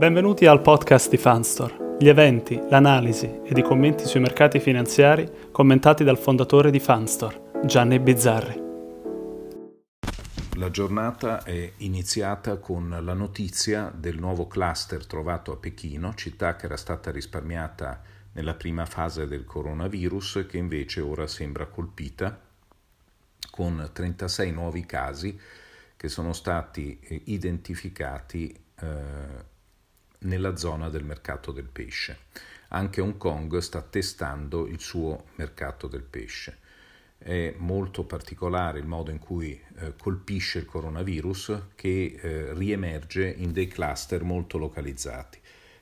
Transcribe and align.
Benvenuti 0.00 0.46
al 0.46 0.62
podcast 0.62 1.10
di 1.10 1.18
Fanstore, 1.18 1.96
gli 1.98 2.08
eventi, 2.08 2.58
l'analisi 2.70 3.42
ed 3.44 3.58
i 3.58 3.62
commenti 3.62 4.06
sui 4.06 4.20
mercati 4.20 4.58
finanziari 4.58 5.50
commentati 5.52 6.04
dal 6.04 6.16
fondatore 6.16 6.70
di 6.70 6.80
Fanstore, 6.80 7.60
Gianni 7.66 7.98
Bizzarri. 7.98 8.62
La 10.56 10.70
giornata 10.70 11.42
è 11.42 11.72
iniziata 11.76 12.56
con 12.56 12.88
la 12.88 13.12
notizia 13.12 13.92
del 13.94 14.18
nuovo 14.18 14.46
cluster 14.46 15.04
trovato 15.04 15.52
a 15.52 15.56
Pechino, 15.58 16.14
città 16.14 16.56
che 16.56 16.64
era 16.64 16.78
stata 16.78 17.10
risparmiata 17.10 18.00
nella 18.32 18.54
prima 18.54 18.86
fase 18.86 19.26
del 19.26 19.44
coronavirus 19.44 20.46
che 20.48 20.56
invece 20.56 21.02
ora 21.02 21.26
sembra 21.26 21.66
colpita 21.66 22.40
con 23.50 23.90
36 23.92 24.50
nuovi 24.50 24.86
casi 24.86 25.38
che 25.94 26.08
sono 26.08 26.32
stati 26.32 26.98
eh, 27.02 27.20
identificati 27.26 28.58
eh, 28.80 29.58
nella 30.20 30.56
zona 30.56 30.88
del 30.88 31.04
mercato 31.04 31.52
del 31.52 31.68
pesce. 31.68 32.18
Anche 32.68 33.00
Hong 33.00 33.16
Kong 33.16 33.58
sta 33.58 33.82
testando 33.82 34.66
il 34.66 34.80
suo 34.80 35.26
mercato 35.36 35.86
del 35.86 36.02
pesce. 36.02 36.58
È 37.18 37.54
molto 37.58 38.04
particolare 38.04 38.78
il 38.78 38.86
modo 38.86 39.10
in 39.10 39.18
cui 39.18 39.60
eh, 39.78 39.94
colpisce 40.00 40.58
il 40.58 40.64
coronavirus 40.64 41.62
che 41.74 42.18
eh, 42.18 42.54
riemerge 42.54 43.28
in 43.28 43.52
dei 43.52 43.66
cluster 43.66 44.22
molto 44.22 44.56
localizzati. 44.56 45.38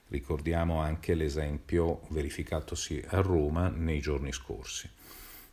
Ricordiamo 0.08 0.80
anche 0.80 1.14
l'esempio 1.14 2.00
verificatosi 2.08 3.04
a 3.08 3.20
Roma 3.20 3.68
nei 3.68 4.00
giorni 4.00 4.32
scorsi. 4.32 4.90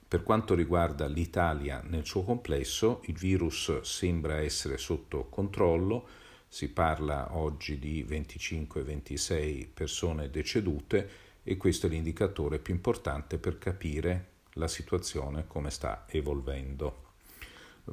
Per 0.08 0.24
quanto 0.24 0.56
riguarda 0.56 1.08
l'Italia 1.08 1.84
nel 1.86 2.06
suo 2.06 2.24
complesso, 2.24 3.02
il 3.06 3.18
virus 3.18 3.82
sembra 3.82 4.38
essere 4.38 4.78
sotto 4.78 5.26
controllo, 5.26 6.08
si 6.48 6.70
parla 6.70 7.36
oggi 7.36 7.80
di 7.80 8.06
25-26 8.08 9.68
persone 9.74 10.30
decedute 10.30 11.10
e 11.44 11.58
questo 11.58 11.88
è 11.88 11.90
l'indicatore 11.90 12.60
più 12.60 12.74
importante 12.74 13.38
per 13.38 13.58
capire 13.58 14.30
la 14.54 14.68
situazione 14.68 15.46
come 15.48 15.70
sta 15.70 16.06
evolvendo. 16.08 17.04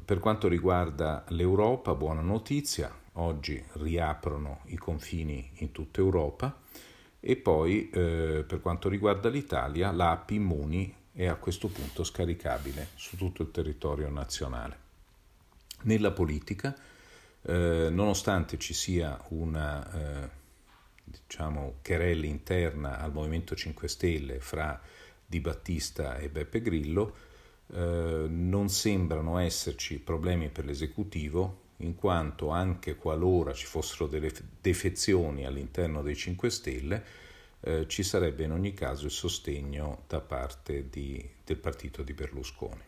Per 0.03 0.19
quanto 0.19 0.47
riguarda 0.47 1.23
l'Europa, 1.29 1.93
buona 1.93 2.21
notizia, 2.21 2.91
oggi 3.13 3.63
riaprono 3.73 4.61
i 4.65 4.77
confini 4.77 5.51
in 5.55 5.71
tutta 5.71 5.99
Europa 5.99 6.61
e 7.19 7.35
poi 7.35 7.89
eh, 7.89 8.43
per 8.47 8.59
quanto 8.59 8.89
riguarda 8.89 9.29
l'Italia, 9.29 9.91
l'app 9.91 10.31
Immuni 10.31 10.93
è 11.11 11.27
a 11.27 11.35
questo 11.35 11.67
punto 11.67 12.03
scaricabile 12.03 12.89
su 12.95 13.15
tutto 13.15 13.43
il 13.43 13.51
territorio 13.51 14.09
nazionale. 14.09 14.77
Nella 15.83 16.11
politica, 16.11 16.75
eh, 17.45 17.89
nonostante 17.89 18.57
ci 18.57 18.73
sia 18.73 19.19
una 19.29 20.23
eh, 20.23 20.29
diciamo, 21.03 21.79
querella 21.83 22.25
interna 22.25 22.99
al 22.99 23.11
Movimento 23.11 23.55
5 23.55 23.87
Stelle 23.87 24.39
fra 24.39 24.79
Di 25.25 25.39
Battista 25.39 26.17
e 26.17 26.29
Beppe 26.29 26.61
Grillo, 26.61 27.15
eh, 27.73 28.25
non 28.29 28.69
sembrano 28.69 29.37
esserci 29.37 29.99
problemi 29.99 30.49
per 30.49 30.65
l'esecutivo, 30.65 31.61
in 31.77 31.95
quanto 31.95 32.49
anche 32.49 32.95
qualora 32.95 33.53
ci 33.53 33.65
fossero 33.65 34.07
delle 34.07 34.31
defezioni 34.61 35.45
all'interno 35.45 36.01
dei 36.01 36.15
5 36.15 36.49
Stelle, 36.49 37.05
eh, 37.59 37.87
ci 37.87 38.03
sarebbe 38.03 38.43
in 38.43 38.51
ogni 38.51 38.73
caso 38.73 39.05
il 39.05 39.11
sostegno 39.11 40.03
da 40.07 40.21
parte 40.21 40.89
di, 40.89 41.27
del 41.43 41.57
partito 41.57 42.03
di 42.03 42.13
Berlusconi. 42.13 42.81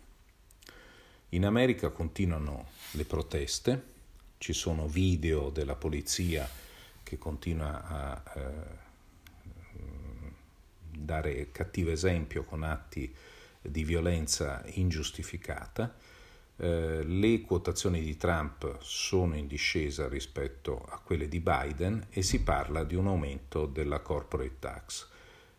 In 1.29 1.45
America 1.45 1.89
continuano 1.89 2.67
le 2.91 3.03
proteste, 3.03 3.93
ci 4.45 4.53
sono 4.53 4.87
video 4.87 5.49
della 5.49 5.73
polizia 5.73 6.47
che 7.01 7.17
continua 7.17 7.83
a 7.83 8.23
eh, 8.35 8.51
dare 10.95 11.49
cattivo 11.51 11.89
esempio 11.89 12.43
con 12.43 12.61
atti 12.61 13.11
di 13.59 13.83
violenza 13.83 14.61
ingiustificata. 14.73 15.95
Eh, 16.57 17.03
le 17.03 17.41
quotazioni 17.41 18.03
di 18.03 18.17
Trump 18.17 18.77
sono 18.81 19.35
in 19.35 19.47
discesa 19.47 20.07
rispetto 20.07 20.85
a 20.89 20.99
quelle 20.99 21.27
di 21.27 21.39
Biden 21.39 22.05
e 22.11 22.21
si 22.21 22.43
parla 22.43 22.83
di 22.83 22.93
un 22.93 23.07
aumento 23.07 23.65
della 23.65 24.01
corporate 24.01 24.59
tax. 24.59 25.07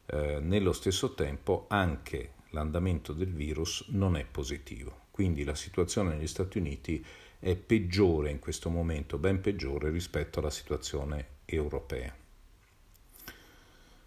Eh, 0.07 0.39
nello 0.39 0.73
stesso 0.73 1.15
tempo 1.15 1.67
anche 1.69 2.35
l'andamento 2.51 3.13
del 3.13 3.33
virus 3.33 3.87
non 3.89 4.17
è 4.17 4.25
positivo, 4.25 5.07
quindi 5.11 5.43
la 5.43 5.57
situazione 5.57 6.15
negli 6.15 6.29
Stati 6.29 6.59
Uniti 6.59 7.05
è 7.05 7.26
è 7.39 7.55
peggiore 7.55 8.31
in 8.31 8.39
questo 8.39 8.71
momento, 8.71 9.19
ben 9.19 9.41
peggiore 9.41 9.91
rispetto 9.91 10.41
alla 10.41 10.51
situazione 10.51 11.27
europea. 11.45 12.15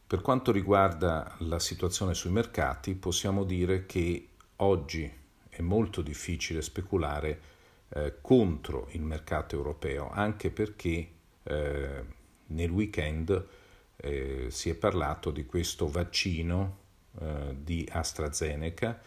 Per 0.08 0.22
quanto 0.22 0.52
riguarda 0.52 1.36
la 1.40 1.60
situazione 1.60 2.14
sui 2.16 2.32
mercati, 2.32 2.96
possiamo 2.96 3.44
dire 3.44 3.86
che 3.86 4.28
oggi 4.58 5.12
è 5.48 5.62
molto 5.62 6.02
difficile 6.02 6.62
speculare 6.62 7.42
eh, 7.90 8.16
contro 8.22 8.88
il 8.92 9.02
mercato 9.02 9.56
europeo, 9.56 10.10
anche 10.10 10.50
perché 10.50 11.10
eh, 11.44 12.04
nel 12.48 12.70
weekend 12.72 13.48
eh, 13.98 14.48
si 14.50 14.70
è 14.70 14.76
parlato 14.76 15.32
di 15.32 15.46
questo 15.46 15.88
vaccino 15.88 16.78
eh, 17.20 17.56
di 17.62 17.88
AstraZeneca 17.92 19.00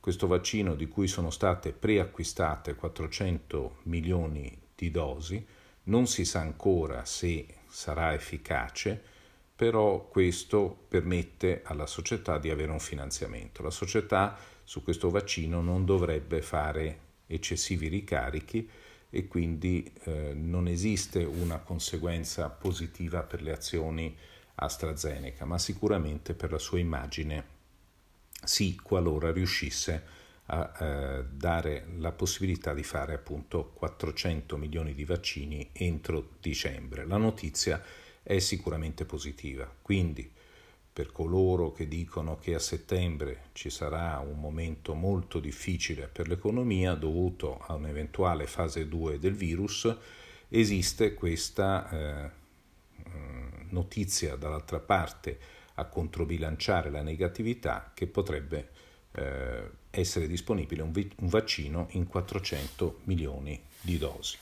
questo 0.00 0.26
vaccino 0.26 0.74
di 0.74 0.88
cui 0.88 1.08
sono 1.08 1.30
state 1.30 1.72
preacquistate 1.72 2.74
400 2.74 3.78
milioni 3.84 4.56
di 4.74 4.90
dosi, 4.90 5.44
non 5.84 6.06
si 6.06 6.24
sa 6.24 6.40
ancora 6.40 7.04
se 7.04 7.46
sarà 7.68 8.14
efficace, 8.14 9.02
però 9.54 10.06
questo 10.08 10.84
permette 10.88 11.62
alla 11.64 11.86
società 11.86 12.38
di 12.38 12.50
avere 12.50 12.70
un 12.70 12.78
finanziamento. 12.78 13.62
La 13.62 13.70
società 13.70 14.36
su 14.62 14.82
questo 14.82 15.10
vaccino 15.10 15.60
non 15.62 15.84
dovrebbe 15.84 16.42
fare 16.42 17.00
eccessivi 17.26 17.88
ricarichi 17.88 18.68
e 19.10 19.26
quindi 19.26 19.90
eh, 20.04 20.32
non 20.34 20.68
esiste 20.68 21.24
una 21.24 21.58
conseguenza 21.58 22.48
positiva 22.50 23.22
per 23.22 23.42
le 23.42 23.52
azioni 23.52 24.16
AstraZeneca, 24.54 25.44
ma 25.44 25.58
sicuramente 25.58 26.34
per 26.34 26.52
la 26.52 26.58
sua 26.58 26.78
immagine 26.78 27.56
sì, 28.44 28.76
qualora 28.76 29.32
riuscisse 29.32 30.16
a 30.46 30.72
eh, 30.78 31.24
dare 31.30 31.86
la 31.98 32.12
possibilità 32.12 32.72
di 32.72 32.82
fare 32.82 33.14
appunto 33.14 33.70
400 33.74 34.56
milioni 34.56 34.94
di 34.94 35.04
vaccini 35.04 35.70
entro 35.72 36.30
dicembre. 36.40 37.04
La 37.06 37.18
notizia 37.18 37.82
è 38.22 38.38
sicuramente 38.38 39.04
positiva, 39.04 39.70
quindi 39.82 40.30
per 40.92 41.12
coloro 41.12 41.70
che 41.72 41.86
dicono 41.86 42.38
che 42.38 42.54
a 42.54 42.58
settembre 42.58 43.50
ci 43.52 43.70
sarà 43.70 44.18
un 44.18 44.40
momento 44.40 44.94
molto 44.94 45.38
difficile 45.38 46.08
per 46.08 46.28
l'economia 46.28 46.94
dovuto 46.94 47.58
a 47.66 47.74
un'eventuale 47.74 48.46
fase 48.46 48.88
2 48.88 49.18
del 49.18 49.34
virus, 49.34 49.94
esiste 50.48 51.14
questa 51.14 51.90
eh, 51.90 52.30
notizia 53.70 54.34
dall'altra 54.36 54.80
parte 54.80 55.38
a 55.78 55.84
controbilanciare 55.84 56.90
la 56.90 57.02
negatività 57.02 57.92
che 57.94 58.06
potrebbe 58.06 58.68
eh, 59.12 59.70
essere 59.90 60.26
disponibile 60.26 60.82
un, 60.82 60.92
vi- 60.92 61.10
un 61.18 61.28
vaccino 61.28 61.86
in 61.92 62.06
400 62.06 63.00
milioni 63.04 63.60
di 63.80 63.96
dosi. 63.98 64.36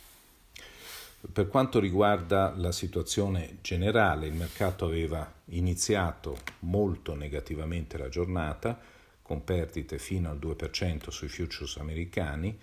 Per 1.32 1.48
quanto 1.48 1.80
riguarda 1.80 2.52
la 2.56 2.72
situazione 2.72 3.58
generale, 3.60 4.26
il 4.26 4.34
mercato 4.34 4.84
aveva 4.84 5.30
iniziato 5.46 6.38
molto 6.60 7.14
negativamente 7.14 7.98
la 7.98 8.08
giornata, 8.08 8.78
con 9.22 9.42
perdite 9.42 9.98
fino 9.98 10.30
al 10.30 10.38
2% 10.38 11.08
sui 11.10 11.28
futures 11.28 11.78
americani 11.78 12.56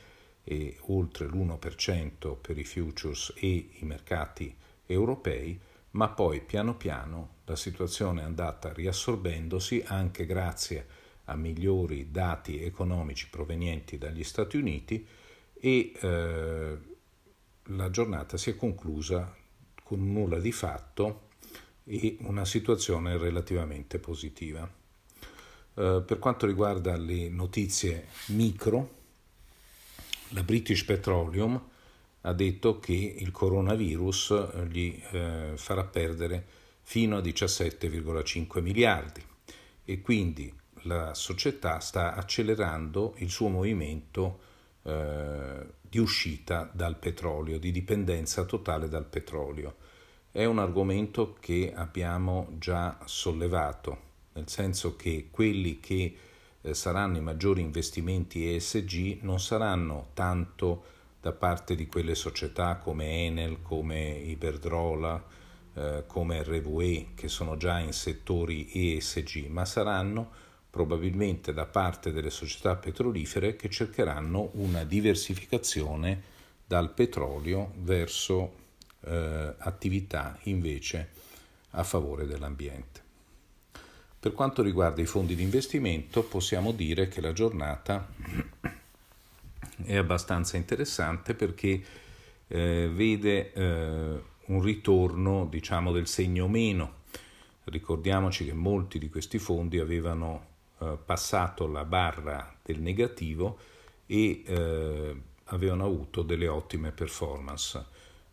e 0.45 0.78
oltre 0.88 1.25
l'1% 1.25 2.38
per 2.40 2.57
i 2.57 2.63
futures 2.63 3.34
e 3.35 3.69
i 3.79 3.84
mercati 3.85 4.55
europei, 4.85 5.59
ma 5.93 6.09
poi 6.09 6.41
piano 6.41 6.75
piano 6.75 7.35
la 7.45 7.55
situazione 7.55 8.22
è 8.22 8.25
andata 8.25 8.72
riassorbendosi 8.72 9.84
anche 9.85 10.25
grazie 10.25 10.87
a 11.25 11.35
migliori 11.35 12.11
dati 12.11 12.61
economici 12.61 13.29
provenienti 13.29 13.97
dagli 13.97 14.23
Stati 14.23 14.57
Uniti 14.57 15.05
e 15.53 15.91
eh, 15.99 16.78
la 17.63 17.90
giornata 17.90 18.37
si 18.37 18.49
è 18.49 18.55
conclusa 18.55 19.35
con 19.84 20.11
nulla 20.11 20.40
di 20.40 20.51
fatto 20.51 21.29
e 21.85 22.17
una 22.22 22.45
situazione 22.45 23.17
relativamente 23.17 23.99
positiva. 23.99 24.69
Eh, 25.75 26.03
per 26.05 26.19
quanto 26.19 26.45
riguarda 26.45 26.97
le 26.97 27.29
notizie 27.29 28.07
micro, 28.28 29.01
la 30.29 30.43
British 30.43 30.84
Petroleum 30.84 31.61
ha 32.25 32.34
detto 32.34 32.79
che 32.79 33.16
il 33.17 33.31
coronavirus 33.31 34.31
eh, 34.31 34.67
gli 34.67 35.02
eh, 35.11 35.53
farà 35.55 35.84
perdere 35.84 36.46
fino 36.81 37.17
a 37.17 37.22
17,5 37.22 38.61
miliardi 38.61 39.22
e 39.85 40.02
quindi 40.02 40.53
la 40.84 41.14
società 41.14 41.79
sta 41.79 42.14
accelerando 42.16 43.16
il 43.17 43.29
suo 43.29 43.47
movimento 43.49 44.40
eh, 44.84 45.66
di 45.81 45.97
uscita 45.99 46.70
dal 46.73 46.97
petrolio, 46.97 47.59
di 47.59 47.72
dipendenza 47.72 48.43
totale 48.46 48.90
dal 48.90 49.05
petrolio. 49.05 49.76
è 50.31 50.46
un 50.46 50.59
argomento 50.59 51.37
che 51.40 51.72
abbiamo 51.76 52.47
già 52.58 52.97
sollevato, 53.05 53.97
nel 54.34 54.49
senso 54.49 54.96
che 54.96 55.28
quelli 55.29 55.79
che 55.79 56.16
eh, 56.61 56.73
saranno 56.73 57.17
i 57.17 57.22
maggiori 57.22 57.61
investimenti 57.61 58.55
ESG 58.55 59.19
non 59.22 59.40
saranno 59.40 60.09
tanto 60.14 60.84
da 61.23 61.31
parte 61.31 61.75
di 61.75 61.87
quelle 61.87 62.16
società 62.16 62.75
come 62.75 63.25
Enel, 63.25 63.61
come 63.61 64.09
Iberdrola, 64.09 65.23
eh, 65.73 66.03
come 66.05 66.43
RWE, 66.43 67.11
che 67.16 67.29
sono 67.29 67.55
già 67.55 67.79
in 67.79 67.93
settori 67.93 68.70
ESG, 68.73 69.46
ma 69.46 69.64
saranno 69.64 70.29
probabilmente 70.70 71.53
da 71.53 71.66
parte 71.66 72.11
delle 72.11 72.29
società 72.29 72.75
petrolifere 72.75 73.55
che 73.55 73.70
cercheranno 73.70 74.49
una 74.55 74.84
diversificazione 74.84 76.22
dal 76.66 76.91
petrolio 76.91 77.72
verso 77.78 78.55
eh, 79.05 79.55
attività 79.59 80.37
invece 80.43 81.11
a 81.69 81.84
favore 81.85 82.26
dell'ambiente. 82.26 83.02
Per 84.19 84.34
quanto 84.34 84.61
riguarda 84.61 85.02
i 85.02 85.05
fondi 85.05 85.35
di 85.35 85.43
investimento 85.43 86.22
possiamo 86.23 86.73
dire 86.73 87.08
che 87.08 87.22
la 87.22 87.31
giornata 87.31 88.09
è 89.85 89.96
abbastanza 89.96 90.58
interessante 90.58 91.34
perché 91.34 91.82
eh, 92.47 92.90
vede 92.94 93.53
eh, 93.53 94.22
un 94.46 94.62
ritorno 94.62 95.46
diciamo 95.46 95.91
del 95.91 96.08
segno 96.08 96.47
meno. 96.47 97.02
Ricordiamoci 97.66 98.46
che 98.46 98.53
molti 98.53 99.00
di 99.00 99.09
questi 99.09 99.40
fondi 99.40 99.80
avevano 99.80 100.47
eh, 100.80 100.97
passato 101.03 101.68
la 101.68 101.85
barra 101.85 102.56
del 102.62 102.82
negativo 102.82 103.58
e 104.06 104.44
eh, 104.46 105.22
avevano 105.46 105.86
avuto 105.86 106.22
delle 106.22 106.47
ottime 106.47 106.91
performance. 106.91 107.86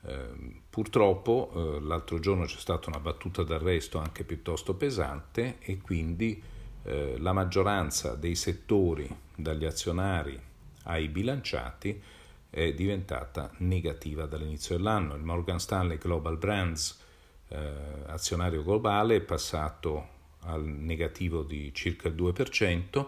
Eh, 0.03 0.61
purtroppo 0.69 1.53
eh, 1.55 1.81
l'altro 1.81 2.19
giorno 2.19 2.45
c'è 2.45 2.59
stata 2.59 2.89
una 2.89 3.01
battuta 3.01 3.43
d'arresto 3.43 3.99
anche 3.99 4.25
piuttosto 4.25 4.75
pesante 4.75 5.59
e 5.61 5.79
quindi 5.79 6.43
la 6.83 7.35
maggioranza 7.35 8.15
dei 8.15 8.35
settori 8.35 9.07
dagli 9.35 9.67
azionari 9.67 10.50
ai 10.85 11.09
bilanciati 11.09 12.01
è 12.51 12.73
diventata 12.73 13.51
negativa 13.59 14.27
dall'inizio 14.27 14.77
dell'anno. 14.77 15.15
Il 15.15 15.23
Morgan 15.23 15.61
Stanley 15.61 15.99
Global 15.99 16.37
Brands 16.37 16.99
eh, 17.49 17.73
azionario 18.07 18.63
globale 18.63 19.17
è 19.17 19.21
passato 19.21 20.19
al 20.41 20.65
negativo 20.65 21.43
di 21.43 21.73
circa 21.75 22.09
il 22.09 22.15
2%, 22.15 23.07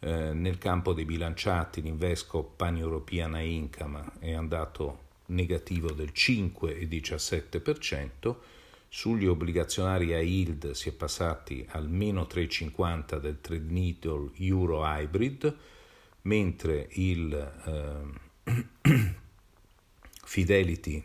eh, 0.00 0.32
nel 0.32 0.58
campo 0.58 0.92
dei 0.92 1.04
bilanciati 1.04 1.80
l'Invesco 1.80 2.42
Pan 2.42 2.76
European 2.76 3.40
Income 3.40 4.04
è 4.18 4.32
andato 4.32 5.04
negativo 5.26 5.92
del 5.92 6.10
5,17%, 6.12 8.34
sugli 8.88 9.26
obbligazionari 9.26 10.14
a 10.14 10.20
yield 10.20 10.72
si 10.72 10.88
è 10.88 10.92
passati 10.92 11.64
al 11.70 11.88
meno 11.88 12.22
3,50 12.22 13.18
del 13.18 13.40
trade 13.40 13.72
needle 13.72 14.30
Euro 14.38 14.82
Hybrid, 14.84 15.56
mentre 16.26 16.88
il 16.92 17.32
eh, 18.44 18.54
Fidelity 20.24 21.02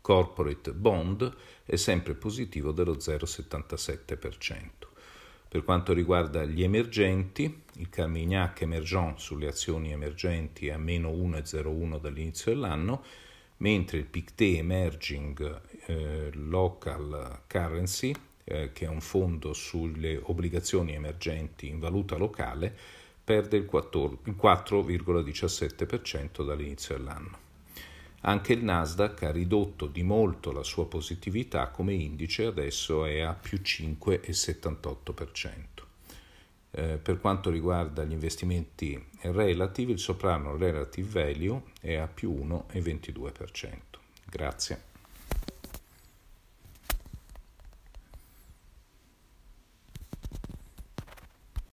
Corporate 0.00 0.72
Bond 0.72 1.34
è 1.64 1.76
sempre 1.76 2.14
positivo 2.14 2.72
dello 2.72 2.94
0,77%. 2.94 4.68
Per 5.48 5.64
quanto 5.64 5.92
riguarda 5.92 6.44
gli 6.44 6.62
emergenti, 6.62 7.62
il 7.74 7.88
Carmignac 7.88 8.62
Emergent 8.62 9.18
sulle 9.18 9.46
azioni 9.48 9.92
emergenti 9.92 10.68
è 10.68 10.72
a 10.72 10.78
meno 10.78 11.10
1,01 11.10 12.00
dall'inizio 12.00 12.52
dell'anno, 12.52 13.04
mentre 13.58 13.98
il 13.98 14.06
PICTE 14.06 14.56
Emerging 14.56 15.60
eh, 15.86 16.30
Local 16.32 17.42
Currency, 17.46 18.12
eh, 18.44 18.72
che 18.72 18.86
è 18.86 18.88
un 18.88 19.00
fondo 19.00 19.52
sulle 19.52 20.18
obbligazioni 20.20 20.94
emergenti 20.94 21.68
in 21.68 21.78
valuta 21.78 22.16
locale, 22.16 22.76
perde 23.24 23.56
il 23.56 23.68
4,17% 23.70 26.44
dall'inizio 26.44 26.96
dell'anno. 26.96 27.38
Anche 28.24 28.52
il 28.52 28.62
Nasdaq 28.62 29.24
ha 29.24 29.32
ridotto 29.32 29.86
di 29.86 30.02
molto 30.02 30.52
la 30.52 30.62
sua 30.62 30.86
positività 30.86 31.66
come 31.68 31.94
indice, 31.94 32.46
adesso 32.46 33.04
è 33.04 33.20
a 33.20 33.34
più 33.34 33.58
5,78%. 33.58 35.50
Eh, 36.74 36.98
per 37.02 37.20
quanto 37.20 37.50
riguarda 37.50 38.02
gli 38.04 38.12
investimenti 38.12 39.08
relative, 39.22 39.92
il 39.92 39.98
soprano 39.98 40.56
relative 40.56 41.24
value 41.24 41.62
è 41.80 41.96
a 41.96 42.06
più 42.06 42.32
1,22%. 42.32 43.76
Grazie. 44.24 44.91